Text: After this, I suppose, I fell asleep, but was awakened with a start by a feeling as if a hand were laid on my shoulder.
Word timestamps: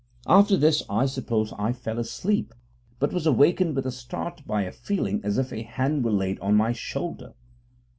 After 0.25 0.57
this, 0.57 0.81
I 0.89 1.05
suppose, 1.05 1.53
I 1.59 1.73
fell 1.73 1.99
asleep, 1.99 2.55
but 2.97 3.13
was 3.13 3.27
awakened 3.27 3.75
with 3.75 3.85
a 3.85 3.91
start 3.91 4.41
by 4.47 4.63
a 4.63 4.71
feeling 4.71 5.21
as 5.23 5.37
if 5.37 5.53
a 5.53 5.61
hand 5.61 6.03
were 6.03 6.11
laid 6.11 6.39
on 6.39 6.55
my 6.55 6.71
shoulder. 6.73 7.35